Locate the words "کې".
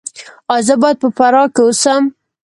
1.55-1.61